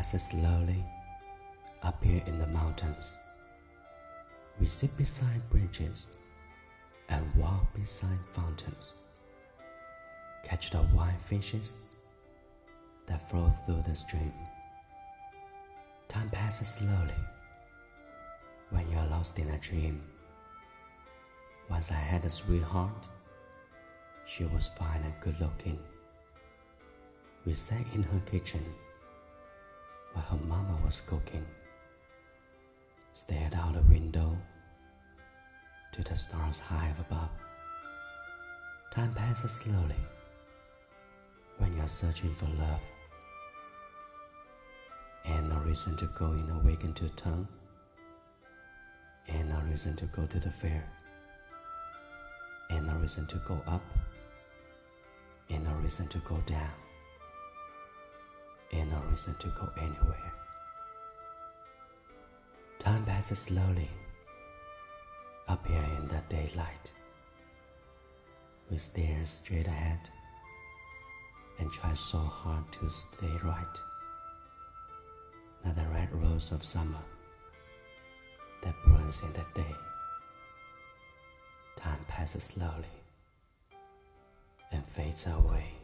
passes 0.00 0.28
slowly 0.28 0.82
up 1.82 2.02
here 2.02 2.22
in 2.24 2.38
the 2.38 2.46
mountains. 2.46 3.18
We 4.58 4.66
sit 4.66 4.96
beside 4.96 5.42
bridges 5.50 6.06
and 7.10 7.34
walk 7.34 7.74
beside 7.74 8.18
fountains. 8.30 8.94
Catch 10.42 10.70
the 10.70 10.78
white 10.78 11.20
fishes 11.20 11.76
that 13.04 13.28
flow 13.28 13.50
through 13.50 13.82
the 13.86 13.94
stream. 13.94 14.32
Time 16.08 16.30
passes 16.30 16.68
slowly 16.68 17.20
when 18.70 18.90
you're 18.90 19.10
lost 19.10 19.38
in 19.38 19.50
a 19.50 19.58
dream. 19.58 20.00
Once 21.68 21.90
I 21.90 22.00
had 22.12 22.24
a 22.24 22.30
sweetheart, 22.30 23.06
she 24.24 24.44
was 24.44 24.70
fine 24.78 25.02
and 25.02 25.20
good 25.20 25.38
looking. 25.42 25.78
We 27.44 27.52
sat 27.52 27.84
in 27.94 28.02
her 28.02 28.20
kitchen 28.20 28.64
while 30.12 30.24
her 30.24 30.38
mama 30.46 30.78
was 30.84 31.02
cooking, 31.06 31.46
stared 33.12 33.54
out 33.54 33.74
the 33.74 33.82
window 33.82 34.36
to 35.92 36.02
the 36.02 36.16
stars 36.16 36.58
high 36.58 36.92
above. 36.98 37.30
Time 38.90 39.14
passes 39.14 39.52
slowly 39.52 39.96
when 41.58 41.76
you're 41.76 41.86
searching 41.86 42.32
for 42.32 42.46
love. 42.58 42.82
And 45.24 45.48
no 45.48 45.56
reason 45.58 45.96
to 45.98 46.06
go 46.06 46.32
in 46.32 46.48
a 46.50 46.58
wig 46.64 46.82
and 46.82 46.96
two-tone. 46.96 47.46
And 49.28 49.48
no 49.50 49.60
reason 49.70 49.94
to 49.96 50.06
go 50.06 50.26
to 50.26 50.40
the 50.40 50.50
fair. 50.50 50.90
And 52.70 52.86
no 52.86 52.94
reason 52.94 53.26
to 53.26 53.36
go 53.46 53.60
up. 53.66 53.82
And 55.50 55.64
no 55.64 55.72
reason 55.74 56.08
to 56.08 56.18
go 56.18 56.38
down. 56.46 56.70
And 58.72 58.90
no 58.90 59.02
reason 59.10 59.34
to 59.40 59.48
go 59.48 59.68
anywhere. 59.76 60.32
Time 62.78 63.04
passes 63.04 63.40
slowly 63.40 63.90
up 65.48 65.66
here 65.66 65.86
in 65.98 66.08
the 66.08 66.22
daylight. 66.28 66.92
We 68.70 68.78
stare 68.78 69.24
straight 69.24 69.66
ahead 69.66 69.98
and 71.58 71.70
try 71.70 71.92
so 71.94 72.18
hard 72.18 72.70
to 72.72 72.88
stay 72.88 73.32
right. 73.42 73.76
Not 75.64 75.74
the 75.74 75.86
red 75.92 76.08
rose 76.12 76.52
of 76.52 76.62
summer 76.62 77.04
that 78.62 78.74
burns 78.84 79.22
in 79.22 79.32
the 79.32 79.44
day. 79.54 79.74
Time 81.76 82.04
passes 82.08 82.44
slowly 82.44 82.94
and 84.72 84.86
fades 84.86 85.26
away. 85.26 85.79